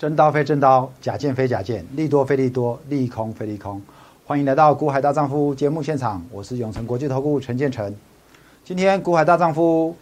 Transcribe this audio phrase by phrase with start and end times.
[0.00, 3.78] 真刀非真刀，假剑非假剑，利多非利多，利空非利空。
[4.24, 7.94] 欢迎来到《股海大丈夫》节目现场，我是永诚国际投顾陈建成。
[8.64, 9.94] 今天《股海大丈夫》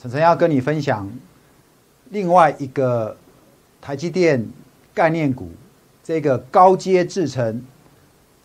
[0.00, 1.10] 陈晨要跟你分享
[2.10, 3.16] 另外一个
[3.82, 4.48] 台积电
[4.94, 5.48] 概念股，
[6.04, 7.60] 这个高阶制程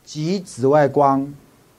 [0.04, 1.32] 及紫外光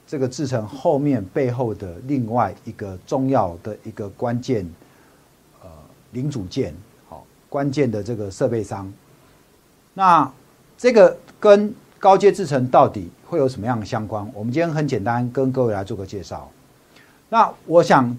[0.07, 4.65] 这个制程后面背后的另外一个重要的一个关键
[5.61, 5.67] 呃
[6.13, 6.73] 零组件，
[7.51, 8.89] 关键的这个设备商。
[9.93, 10.31] 那
[10.77, 14.25] 这个跟高阶制程到底会有什么样的相关？
[14.33, 16.49] 我们今天很简单跟各位来做个介绍。
[17.27, 18.17] 那我想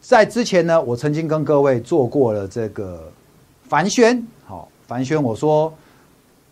[0.00, 3.12] 在之前呢，我曾经跟各位做过了这个
[3.68, 5.70] 凡轩，好凡轩，我说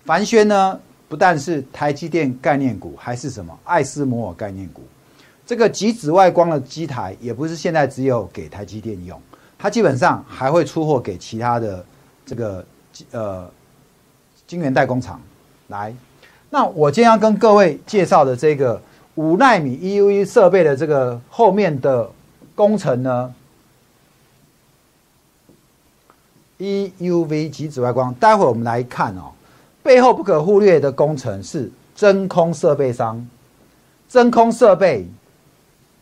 [0.04, 4.82] 凡轩呢不但是台积电概念股，还是什么爱斯摩尔概念股。
[5.46, 9.18] 这个极紫外光的机台也不是现在只有给台积电用，
[9.58, 11.82] 它基本上还会出货给其他的
[12.28, 12.64] 这个
[13.10, 13.50] 呃。
[14.46, 15.20] 晶圆代工厂
[15.66, 15.94] 来，
[16.48, 18.80] 那我今天要跟各位介绍的这个
[19.16, 22.10] 五纳米 EUV 设备的这个后面的
[22.54, 23.34] 工程呢
[26.58, 29.32] ，EUV 及紫外光，待会我们来看哦，
[29.82, 33.28] 背后不可忽略的工程是真空设备商，
[34.08, 35.06] 真空设备，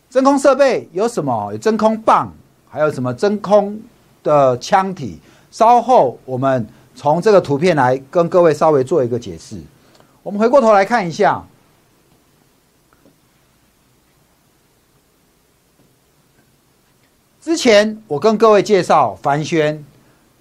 [0.09, 1.51] 真空设备有什么？
[1.51, 2.31] 有真空棒，
[2.69, 3.77] 还有什么真空
[4.23, 5.19] 的腔体？
[5.51, 6.67] 稍后我们。
[6.99, 9.55] 从这个图片来跟各位稍微做一个解释。
[10.23, 11.43] 我们回过头来看一下，
[17.39, 19.85] 之前我跟各位介绍凡轩，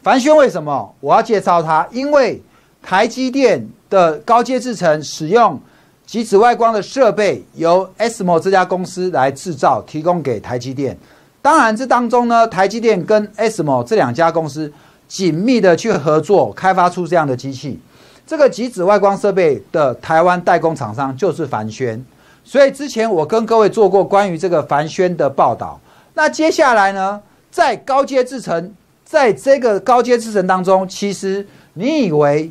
[0.02, 1.86] 凡轩为什么我要介绍它？
[1.92, 2.42] 因为
[2.82, 5.60] 台积电的高阶制程使用
[6.06, 10.96] 极紫外光的设备，由 SMO 这家公司来制造，提供给台积电。
[11.42, 14.72] 当然，这当中呢，台积电跟 SMO 这两家公司。
[15.08, 17.80] 紧密的去合作，开发出这样的机器。
[18.26, 22.04] 这个极紫外光设备的台湾代工厂商就是凡轩，
[22.44, 25.80] 所以之前我跟各位做过关于这个凡轩的报道。
[26.14, 28.74] 那接下来呢，在高阶制程，
[29.04, 32.50] 在这个高阶制程当中，其实你以为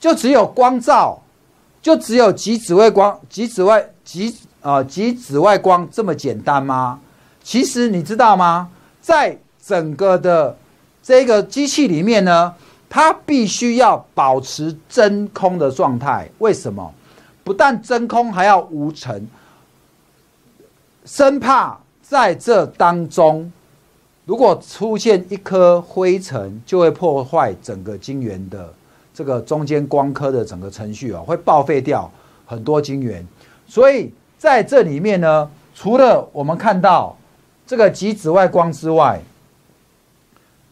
[0.00, 1.20] 就只有光照，
[1.82, 6.98] 就只有极紫外光、极紫外、极啊极紫外光这么简单吗？
[7.42, 8.70] 其实你知道吗？
[9.02, 9.36] 在
[9.68, 10.56] 整个的
[11.02, 12.54] 这个机器里面呢，
[12.88, 16.26] 它必须要保持真空的状态。
[16.38, 16.94] 为什么？
[17.44, 19.28] 不但真空，还要无尘，
[21.04, 23.52] 生怕在这当中，
[24.24, 28.72] 如果出现一颗灰尘，就会破坏整个晶圆的
[29.12, 32.10] 这个中间光刻的整个程序哦，会报废掉
[32.46, 33.26] 很多晶圆。
[33.66, 37.14] 所以在这里面呢，除了我们看到
[37.66, 39.20] 这个极紫外光之外，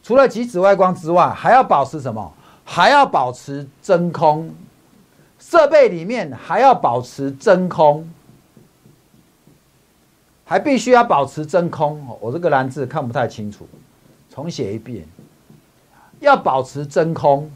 [0.07, 2.33] 除了极紫外光之外，还要保持什么？
[2.65, 4.55] 还要保持真空。
[5.41, 8.09] 设备里面还要保持真空，
[10.45, 12.07] 还必须要保持真空。
[12.21, 13.67] 我这个蓝字看不太清楚，
[14.33, 15.05] 重写一遍。
[16.21, 17.51] 要保持真空，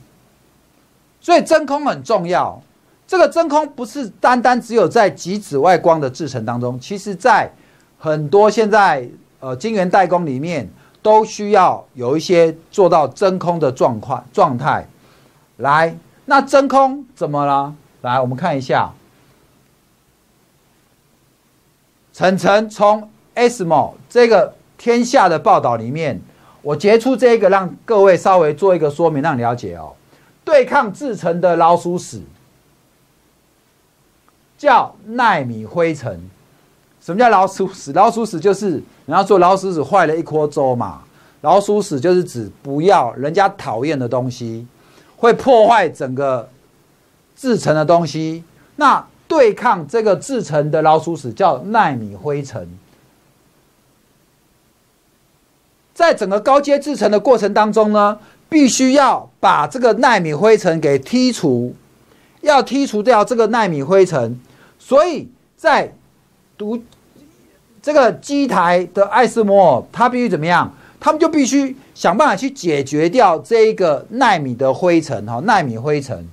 [1.20, 2.60] 所以真空很重要。
[3.06, 7.48] 这个真空不是单单只有在极紫外光的制成当中，其实在
[7.96, 10.68] 很多现在呃晶圆代工里面。
[11.02, 14.86] 都需要有一些做到真空的状况状态，
[15.56, 15.96] 来，
[16.26, 17.74] 那真空怎么了？
[18.02, 18.92] 来，我们看一下，
[22.12, 26.20] 晨晨从 SMO 这个天下的报道里面，
[26.62, 29.94] 我截出这个，让各位稍微做一个说明，让你了解哦。
[30.44, 32.22] 对抗制成的老鼠屎
[34.58, 36.28] 叫纳米灰尘。
[37.00, 37.92] 什么叫老鼠屎？
[37.92, 41.02] 老鼠屎就是人家说老鼠屎坏了一锅粥嘛。
[41.42, 44.66] 老鼠屎就是指不要人家讨厌的东西，
[45.16, 46.48] 会破坏整个
[47.34, 48.44] 制成的东西。
[48.76, 52.68] 那对抗这个制成的老鼠屎叫纳米灰尘。
[55.94, 58.18] 在整个高阶制成的过程当中呢，
[58.48, 61.74] 必须要把这个纳米灰尘给剔除，
[62.42, 64.38] 要剔除掉这个纳米灰尘，
[64.78, 65.94] 所以在
[66.60, 66.78] 读
[67.80, 70.70] 这个机台的艾斯摩尔，它必须怎么样？
[71.00, 76.28] 他们就必须想办法去解决掉这一个纳米的灰尘，哈，纳米灰尘。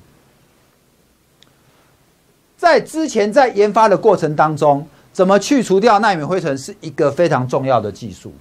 [2.58, 8.34] 在之前在研发的过程当中，怎么去除掉纳米灰尘是一个非常重要的技术。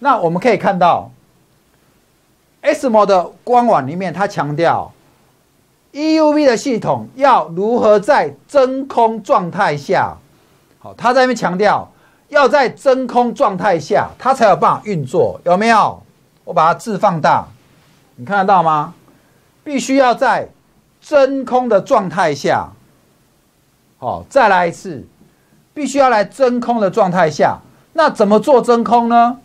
[0.00, 1.12] 那我们可以看到
[2.62, 4.92] ，SMO 的官网里面，它强调
[5.92, 10.16] EUV 的系统要如何在真空状态下。
[10.80, 11.86] 好，他在那边强调，
[12.30, 16.02] 要在真空状态下，它才有办法运作，有没有？
[16.44, 17.46] 我把它字放大，
[18.16, 18.94] 你看得到吗？
[19.62, 20.48] 必须要在
[21.00, 22.70] 真空的状态下，
[23.98, 25.06] 好，再来一次，
[25.74, 27.58] 必须要来真空的状态下。
[27.92, 29.38] 那怎么做真空呢？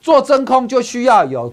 [0.00, 1.52] 做真空就需要有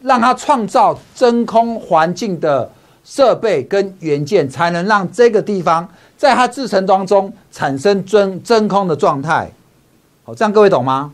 [0.00, 2.72] 让它创造真空环境的
[3.04, 5.86] 设备跟元件，才能让这个地方
[6.22, 9.50] 在它制成当中产生真真空的状态。
[10.22, 11.12] 好，这样各位懂吗？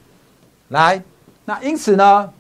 [0.69, 1.03] 来，
[1.47, 2.31] 那因此呢，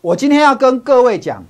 [0.00, 1.42] 我今天要跟各位讲，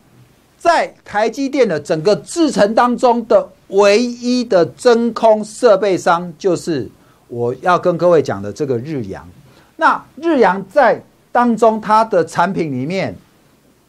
[0.56, 6.90] 在台积电的整个制程当中的唯一的真空设备商，就是
[7.28, 9.28] 我要跟各位讲的这个日阳。
[9.76, 10.98] 那日阳在
[11.30, 13.14] 当中，它的产品里面，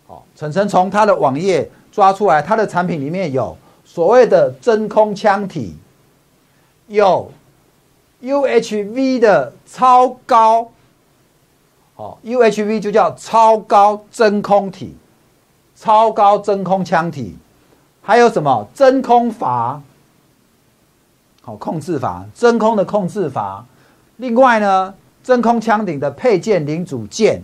[0.05, 3.57] 好，陈晨从它的网页抓出来，它的产品里面有
[3.93, 5.77] 所谓的真空腔体，
[6.87, 7.29] 有。
[8.23, 10.71] UHV 的超高，
[11.97, 14.95] 哦，UHV 就叫超高真空体，
[15.75, 17.37] 超高真空腔体，
[18.01, 19.81] 还有什么真空阀，
[21.41, 23.65] 好控制阀，真空的控制阀。
[24.15, 27.41] 另外呢，真空腔顶的配件零组件，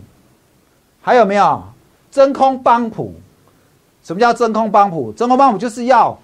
[1.02, 1.62] 还有没有
[2.10, 3.14] 真空帮浦？
[4.02, 5.12] 什么叫真空帮浦？
[5.12, 6.18] 真空帮浦就是要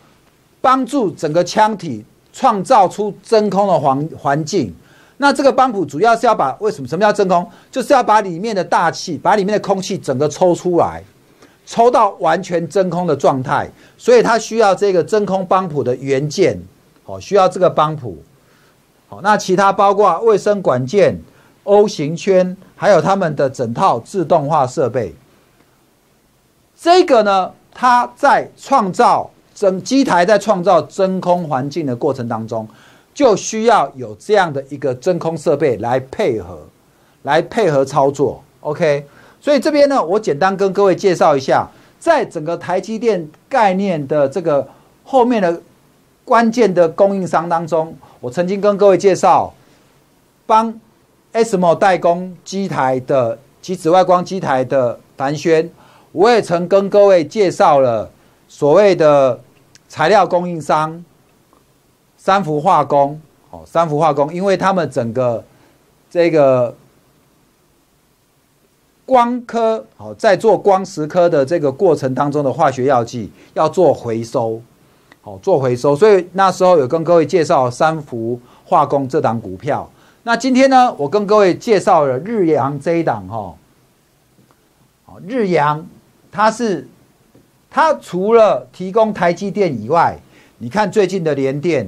[0.61, 2.05] 帮助整个腔体。
[2.37, 4.75] 创造出真空的环环境，
[5.15, 6.87] 那这个帮浦主要是要把为什么？
[6.89, 7.49] 什么叫真空？
[7.71, 11.01] 就是要把里面的大气，把里面的空气整个抽出来，
[11.65, 13.71] 抽到完全真空的状态。
[13.97, 16.61] 所以它需要这个真空帮浦的元件，
[17.05, 18.21] 好，需要这个帮浦。
[19.07, 21.17] 好，那其他包括卫生管件、
[21.63, 25.15] O 型圈，还有他们的整套自动化设备。
[26.77, 29.31] 这个呢，它在创造。
[29.55, 32.67] 整机台在创造真空环境的过程当中，
[33.13, 36.59] 就需要有这样的一个真空设备来配合，
[37.23, 38.43] 来配合操作。
[38.59, 39.05] OK，
[39.39, 41.65] 所以这边呢，我简单跟各位介绍一下，
[41.97, 44.67] 在整个台积电概念的这个
[45.05, 45.61] 后面的
[46.25, 49.53] 关键的供应商当中，我曾经跟各位介绍，
[50.45, 50.77] 帮
[51.31, 55.71] SMO 代工机台的及紫外光机台的凡轩，
[56.11, 58.11] 我也曾跟各位介绍了
[58.49, 59.39] 所谓的。
[59.87, 61.03] 材料供应商，
[62.17, 63.21] 三氟化工，
[63.51, 65.43] 哦，三氟化工，因为他们整个
[66.09, 66.75] 这个
[69.05, 74.61] 光刻，好，在做光石刻的这个过程当中的化学药剂要做回收，
[75.21, 79.89] 好，做回收，所以那时候有跟各位介绍三氟化工这档股票。
[80.23, 83.55] 那今天呢，我跟各位介绍了日阳这一档，哈，
[85.27, 85.85] 日阳
[86.31, 86.87] 它是。
[87.75, 90.17] 它除了提供台积电以外，
[90.59, 91.85] 你看最近的联电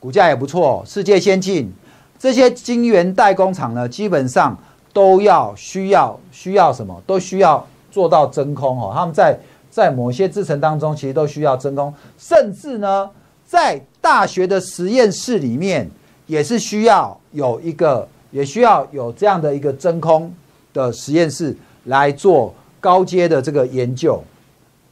[0.00, 1.70] 股价也不错，世界先进
[2.18, 4.56] 这些晶圆代工厂呢，基本上
[4.90, 8.90] 都要需要需要什么，都需要做到真空哦。
[8.94, 9.38] 他们在
[9.70, 13.10] 在某些制程当中，其实都需要真空，甚至呢，
[13.44, 15.86] 在大学的实验室里面
[16.26, 20.32] 也是需要有一个，也需要有这样的一个真空
[20.72, 21.54] 的实验室
[21.84, 24.24] 来做高阶的这个研究。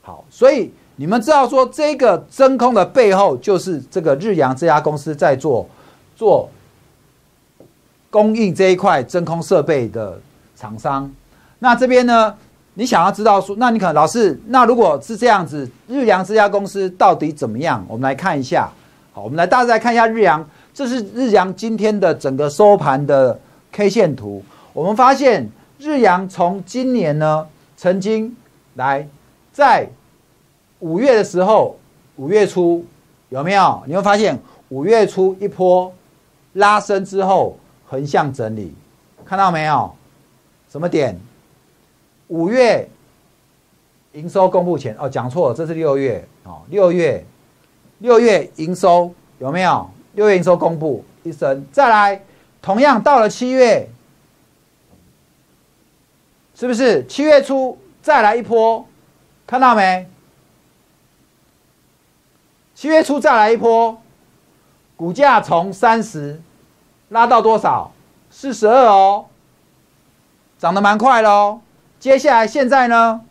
[0.07, 5.69] 好，所以你们知道说这个真空的背后就是这个日阳这家公司在做
[6.15, 6.49] 做
[8.09, 10.17] 供应这一块真空设备的
[10.55, 11.11] 厂商。
[11.59, 12.33] 那这边呢，
[12.75, 17.85] 你想要知道说，那你可能老师，那如果是这样子，日阳这家公司到底怎么样？
[17.89, 18.71] 我们来看一下。
[19.13, 23.37] 好，我们来大致来看一下日阳，这是日阳今天的整个收盘的
[23.73, 24.41] K 线图。
[24.73, 27.45] 我们发现日阳从今年呢，
[27.77, 28.37] 曾经
[28.75, 29.09] 来。
[29.57, 29.89] 在
[30.81, 31.79] 五月的时候，
[32.17, 32.85] 五月初
[33.31, 33.83] 有没有？
[33.87, 35.91] 你会发现五月初一波
[36.53, 38.75] 拉升之后横向整理，
[39.25, 39.91] 看到没有？
[40.69, 41.19] 什么点？
[42.29, 42.87] 五月
[44.13, 47.25] 营收公布前哦，讲错了，这是六月哦，六月
[48.01, 49.89] 六月营收有没有？
[50.13, 52.23] 六月营收公布一升，再来，
[52.61, 53.89] 同样到了七月，
[56.55, 58.87] 是不是七月初再来一波？
[59.47, 60.09] 看到没？
[62.75, 64.01] 七月初再来一波，
[64.97, 66.41] 股价从三十
[67.11, 67.93] 拉到多少？
[68.29, 69.27] 四十二哦，
[70.59, 71.61] 涨得蛮快喽。
[71.99, 73.23] 接下来现在呢？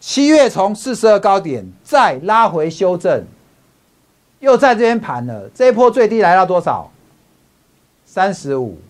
[0.00, 3.26] 七月从四十二高点再拉回修正，
[4.38, 5.50] 又在这边盘了。
[5.52, 6.90] 这一波最低来到多少？
[8.06, 8.80] 三十五。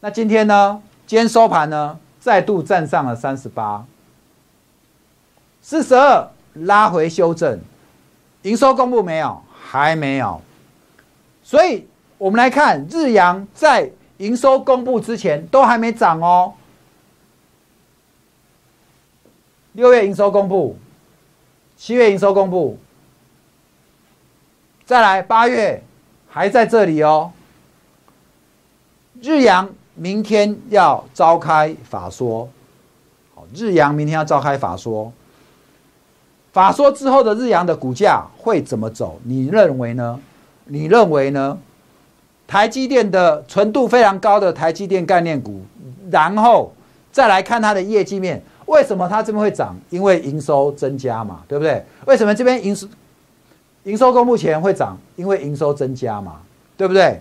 [0.00, 0.82] 那今天呢？
[1.06, 1.98] 今天收盘呢？
[2.26, 3.86] 再度站上了三十八，
[5.62, 7.60] 四十二拉回修正，
[8.42, 9.40] 营收公布没有？
[9.56, 10.42] 还没有。
[11.44, 11.86] 所以，
[12.18, 16.54] 我们来看日阳在营收公布之前都还没涨哦。
[19.74, 20.76] 六月营收公布，
[21.76, 22.76] 七月营收公布，
[24.84, 25.80] 再来八月
[26.28, 27.30] 还在这里哦。
[29.22, 32.48] 日阳明天要召开法说，
[33.34, 35.12] 好，日阳明天要召开法说。
[36.52, 39.18] 法说之后的日阳的股价会怎么走？
[39.24, 40.20] 你认为呢？
[40.66, 41.58] 你认为呢？
[42.46, 45.62] 台积电的纯度非常高的台积电概念股，
[46.10, 46.72] 然后
[47.10, 49.76] 再来看它的业绩面，为什么它这边会涨？
[49.90, 51.84] 因为营收增加嘛，对不对？
[52.06, 52.86] 为什么这边营收
[53.82, 54.96] 营收公布前会涨？
[55.16, 56.40] 因为营收增加嘛，
[56.76, 57.20] 对不对？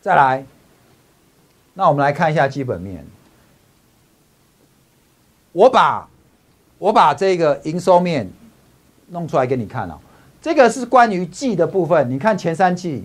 [0.00, 0.44] 再来，
[1.76, 3.06] 那我们来看一下基本面，
[5.52, 6.08] 我把。
[6.78, 8.30] 我把这个营收面
[9.08, 9.98] 弄出来给你看了，
[10.42, 12.10] 这个是关于季的部分。
[12.10, 13.02] 你看前三季，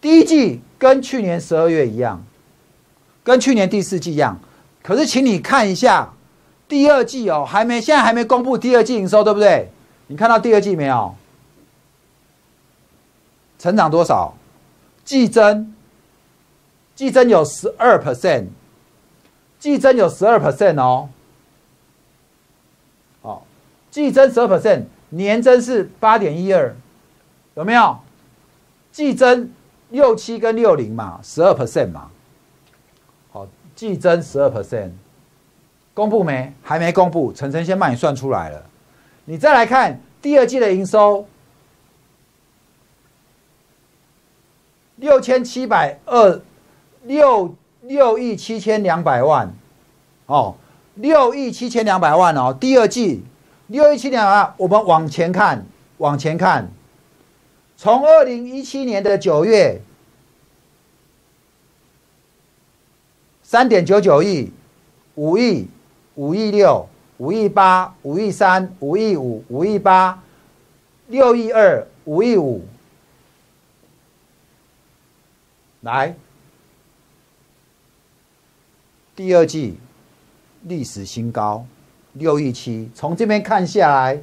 [0.00, 2.24] 第一季跟去年十二月一样，
[3.24, 4.38] 跟去年第四季一样。
[4.84, 6.12] 可是，请你看一下
[6.68, 9.68] 第二季哦，还没，现在还没公布第二季营收，对不对？
[10.06, 11.12] 你看到第二季没有？
[13.58, 14.32] 成长多少？
[15.10, 15.74] 季增，
[16.94, 18.46] 季增有十二 percent。
[19.58, 21.08] 季增有十二 percent 哦，
[23.20, 23.44] 好，
[23.90, 26.76] 季增十二 percent，年增是八点一二，
[27.54, 27.98] 有没有？
[28.92, 29.50] 季增
[29.88, 32.08] 六七跟六零嘛，十二 percent 嘛，
[33.32, 34.92] 好，季增十二 percent，
[35.92, 36.54] 公布没？
[36.62, 38.64] 还没公布，晨晨先帮你算出来了。
[39.24, 41.26] 你再来看第二季的营收，
[45.00, 46.40] 六千七百二
[47.02, 47.56] 六。
[47.82, 49.50] 六亿七千两百万，
[50.26, 50.54] 哦，
[50.96, 52.54] 六亿七千两百万哦。
[52.60, 53.22] 第二季
[53.68, 55.64] 六亿七千两百万，我们往前看，
[55.96, 56.70] 往前看，
[57.78, 59.80] 从二零一七年的九月，
[63.42, 64.52] 三点九九亿，
[65.14, 65.66] 五亿，
[66.16, 70.22] 五亿六，五亿八，五亿三，五亿五，五亿八，
[71.08, 72.62] 六亿二，五亿五，
[75.80, 76.14] 来。
[79.16, 79.78] 第二季
[80.62, 81.66] 历史新高，
[82.14, 82.90] 六亿七。
[82.94, 84.22] 从这边看下来，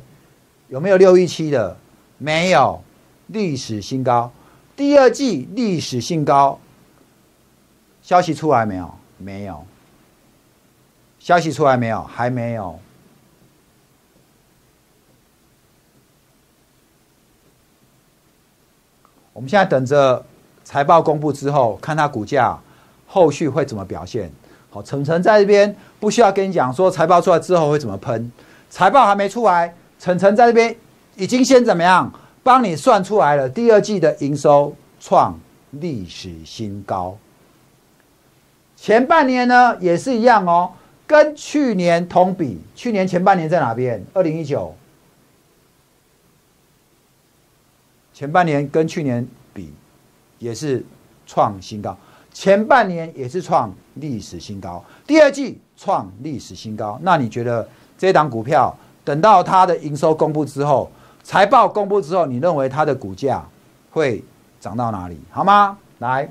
[0.70, 1.78] 有没有六亿七的？
[2.18, 2.82] 没有，
[3.28, 4.32] 历史新高。
[4.76, 6.60] 第二季历史新高，
[8.02, 8.94] 消息出来没有？
[9.18, 9.66] 没有。
[11.20, 12.04] 消息出来没有？
[12.04, 12.80] 还没有。
[19.34, 20.26] 我们现在等着
[20.68, 22.60] 财报公布之后，看它股价
[23.08, 24.30] 后续会怎么表现。
[24.70, 28.30] 好，晨晨在这边不需要跟你讲说财报出来之后会怎么喷，
[28.70, 30.76] 财报还没出来，晨晨在这边
[31.16, 32.12] 已经先怎么样
[32.44, 35.40] 帮你算出来了，第二季的营收创
[35.72, 37.18] 历史新高，
[38.76, 40.74] 前半年呢也是一样哦，
[41.08, 44.06] 跟去年同比，去年前半年在哪边？
[44.14, 44.76] 二零一九，
[48.14, 49.72] 前半年跟去年比。
[50.40, 50.84] 也是
[51.26, 51.96] 创新高。
[52.34, 57.00] 前半年也是创历史新高，第二季创历史新高。
[57.02, 57.68] 那你觉得
[57.98, 60.92] 这档股票等到它的营收公布之后，
[61.24, 63.44] 财报公布之后，你认为它的股价
[63.92, 64.24] 会
[64.60, 65.20] 涨到哪里？
[65.32, 65.80] 好吗？
[65.98, 66.30] 来，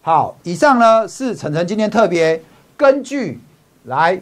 [0.00, 2.42] 好，以上呢是晨晨今天特别
[2.74, 3.38] 根据
[3.84, 4.18] 来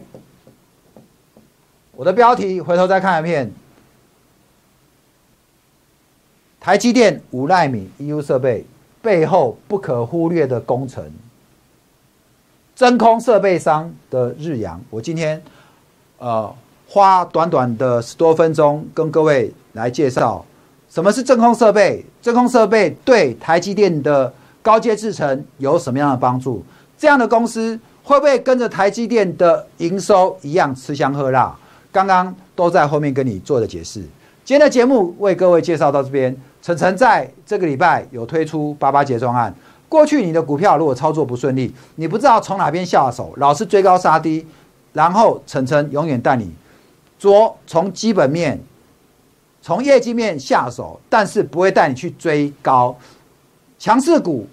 [1.93, 3.49] 我的标题，回头再看一遍。
[6.61, 8.63] 台积电五纳米 EU 设备
[9.01, 11.03] 背后不可忽略的工程，
[12.75, 15.41] 真空设备商的日阳，我今天
[16.19, 16.53] 呃
[16.87, 20.45] 花短短的十多分钟跟各位来介绍
[20.87, 26.63] 什么是真空设备，真空设备对台积电的高阶制程有什么样的帮助？
[26.95, 31.57] 这样的公司会不会跟着台积电的营收一样吃香喝辣？
[31.91, 34.03] 刚刚都在后面跟你做的解释。
[34.51, 36.35] 今天的节目为各位介绍到这边。
[36.61, 39.55] 晨晨在这个礼拜有推出八八节专案。
[39.87, 44.45] 过去你的股票如果操作不顺利，你不知道从哪边下手，老是追高杀低，
[44.91, 46.51] 然后晨晨永远带你
[47.17, 48.61] 着从基本面、
[49.61, 52.93] 从业绩面下手，但是不会带你去追高
[53.79, 54.45] 强势股，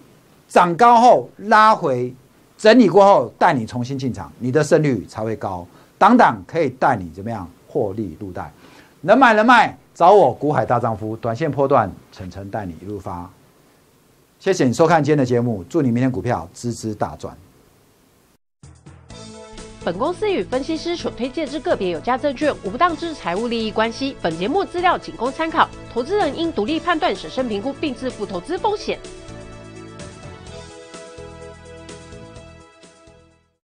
[0.46, 2.14] 涨高后拉回
[2.56, 5.66] 整理过后带你重新进场，你的胜率才会高。
[5.98, 8.52] 挡挡可以带你怎么样获利入袋，
[9.00, 9.76] 能买能卖。
[9.98, 13.28] 找我股海大丈夫，短线波段，晨晨带你一路发。
[14.38, 17.36] 谢谢你收看今天的节目，祝你明天股票支支大赚。
[19.84, 24.16] 本公司与分析师所推荐之个别有价证券无不当之财务利益关系。
[24.22, 29.00] 本节目资料仅供参考，投资人应独立判断、审慎评估并自负投资风险。